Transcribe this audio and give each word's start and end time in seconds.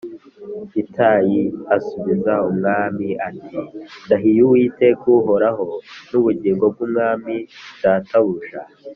Itayi 0.81 1.41
asubiza 1.75 2.33
umwami 2.49 3.07
ati 3.27 3.57
“Ndahiye 4.05 4.39
Uwiteka 4.47 5.03
uhoraho 5.17 5.65
n’ubugingo 6.09 6.63
bw’umwami 6.73 7.35
databuja 7.83 8.59